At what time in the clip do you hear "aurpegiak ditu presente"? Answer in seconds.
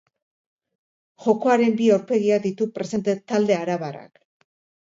1.97-3.15